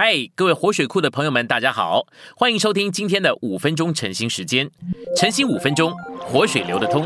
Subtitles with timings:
[0.00, 2.06] 嗨，各位活水库的朋友们，大家好，
[2.36, 4.70] 欢迎收听今天的五分钟晨兴时间。
[5.16, 7.04] 晨兴五分钟，活水流得通。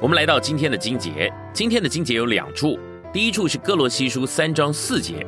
[0.00, 2.78] 我们来到今天的经节，今天的经节有两处，
[3.12, 5.26] 第一处是哥罗西书三章四节，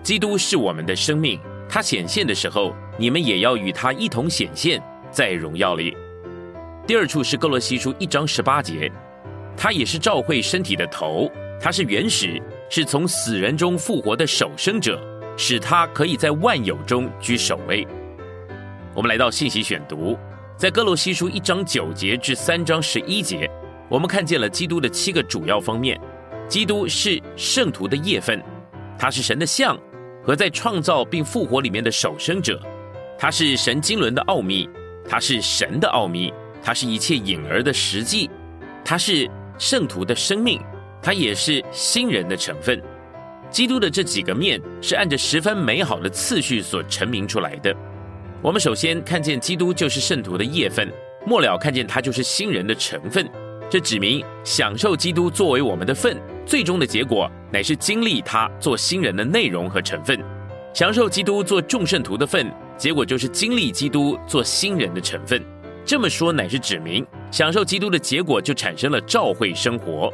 [0.00, 5.96] 基督是我们的生命，他显现的时候，你们也要与他一同显现，在荣耀里。
[6.86, 8.88] 第二处是哥罗西书一章十八节，
[9.56, 11.28] 他也是召会身体的头。
[11.62, 12.40] 他是原始，
[12.70, 14.98] 是从死人中复活的守生者，
[15.36, 17.86] 使他可以在万有中居首位。
[18.94, 20.16] 我们来到信息选读，
[20.56, 23.48] 在哥罗西书一章九节至三章十一节，
[23.90, 26.00] 我们看见了基督的七个主要方面。
[26.48, 28.42] 基督是圣徒的业分，
[28.98, 29.78] 他是神的像
[30.24, 32.58] 和在创造并复活里面的守生者，
[33.18, 34.66] 他是神经纶的奥秘，
[35.06, 36.32] 他是神的奥秘，
[36.62, 38.30] 他是一切隐而的实际，
[38.82, 40.58] 他是圣徒的生命。
[41.02, 42.80] 它也是新人的成分。
[43.50, 47.74] 基督的这几个面是按着十分美好的次序所成名出来的。
[48.42, 50.88] 我们首先看见基督就是圣徒的业分，
[51.26, 53.28] 末了看见他就是新人的成分。
[53.68, 56.16] 这指明享受基督作为我们的份，
[56.46, 60.18] 最终的结果乃是经历他做新人的内容和成分。
[60.72, 65.44] 享受基督做众圣徒的份，结果就是经历基督做新人的成分。
[65.84, 70.12] 这么说乃是指明享受基督的结果就产生了召会生活。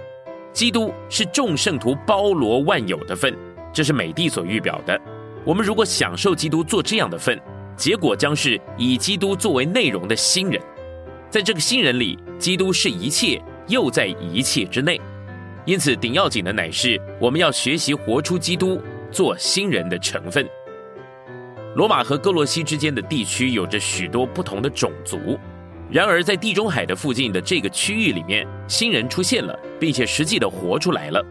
[0.57, 3.37] 基督是众圣徒包罗万有的份，
[3.75, 4.99] 这是美帝所预表的。
[5.45, 7.39] 我们如果享受基督做这样的份，
[7.77, 10.59] 结果将是以基督作为内容的新人。
[11.29, 14.99] 在这个新人里，基督是一切，又在一切之内。
[15.67, 18.81] 因此，顶要紧的乃是我们要学习活出基督
[19.13, 20.49] 做新人的成分。
[21.75, 25.39] 罗马和哥罗西之间的地区有着许多不同的种族。
[25.91, 31.25] 然而，在地中海的附近的这个区域里面，新人出现了，并且实际的活出来了。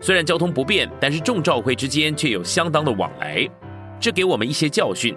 [0.00, 3.48] 虽然交通不便，但是众召会之间却有相当的往来。
[4.00, 5.16] 这给我们一些教训。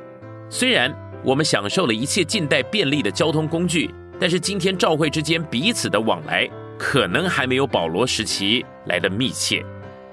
[0.49, 6.47] 虽然我们享受了一切近代便利的交通工具，但是今天召会之间彼此的往来，
[6.77, 9.65] 可能还没有保罗时期来的密切。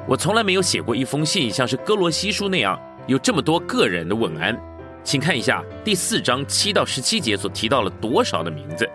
[0.09, 4.59] 我从来没有写过一封信，像是哥罗西书那样有这么多个人的问安。
[5.05, 8.89] 请看一下第四章七到十七节所提到了多少的名字。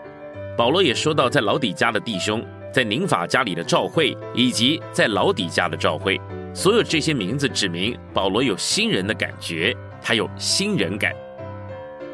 [0.58, 6.20] 保罗也说到，在老底家的弟兄，在宁法家里的召会，以及在老底家的召会，
[6.54, 11.12] 所有这些名字指明保罗有新人的感觉，他有新人感。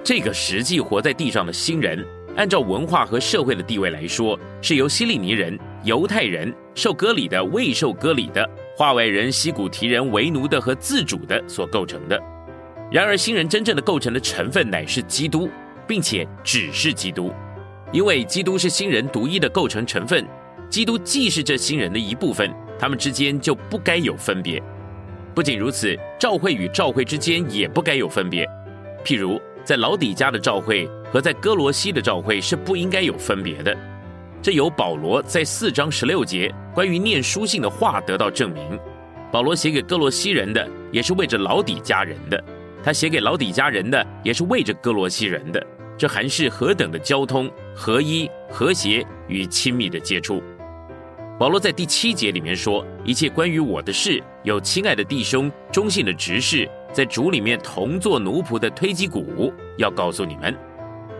[0.03, 2.05] 这个实际活在地上的新人，
[2.35, 12.21] 按照文化和社会的地位来说，是由希利尼人、犹太人、受割礼的、未受割礼的、化外人、西古提人、为奴的和自主的所构成的。
[12.91, 15.49] 然而，新人真正的构成的成分乃是基督，
[15.87, 17.31] 并且只是基督，
[17.91, 20.27] 因为基督是新人独一的构成成分。
[20.73, 24.59] 基督既是这新人的一部分，他们之间就不该有分别。
[25.35, 28.43] 不仅如此，召会与召会之间也不该有分别。
[29.05, 33.77] 譬如，在老底家的召会和在哥罗西的召会是不应该有分别的。
[34.41, 38.79] 这由保罗在四章十六节关于念书信的话得到证明。
[39.31, 42.43] 保罗写给哥罗西人的，也是为着老底家人的。
[42.83, 45.63] 他写给老底家人的，也是为着哥罗西人的。
[45.95, 50.41] 这还是何等的交通、合一、和谐与亲密的接触。
[51.39, 60.55] 保罗在第七节里面说：“一切关于我的事，有亲爱的弟兄、忠信的执事，在主里面同做奴仆的推基谷，要告诉你们。”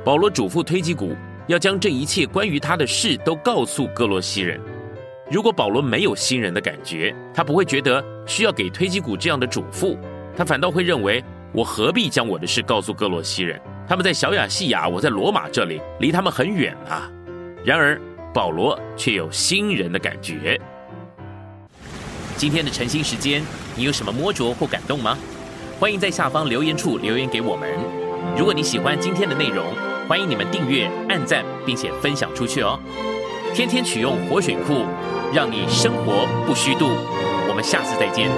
[0.06, 1.16] 保罗嘱咐推基谷，
[1.47, 4.59] 要将这一切关于他的事都告诉哥罗西人。
[5.31, 9.97] 如果保罗没有新人的感觉，他不会觉得需要给推基谷这样的嘱咐，
[10.38, 11.24] 他反倒会认为。
[11.56, 13.62] 我何必将我的事告诉哥罗西人？
[13.88, 17.07] 他们在小亚细亚，我在罗马这里，离他们很远啊。
[17.63, 18.01] 然而
[18.34, 20.60] 保罗却有新人的感觉。
[22.36, 23.44] 今天的晨兴时间，
[23.76, 25.18] 你有什么摸着或感动吗？
[25.80, 27.70] 欢迎在下方留言处留言给我们。
[28.36, 29.66] 如果你喜欢今天的内容，
[30.08, 32.80] 欢迎你们订阅、按赞，并且分享出去哦。
[33.54, 34.86] 天天取用活水库，
[35.32, 36.90] 让你生活不虚度。
[37.48, 38.32] 我们下次再见。